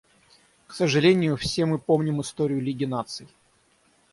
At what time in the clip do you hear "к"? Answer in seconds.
0.65-0.73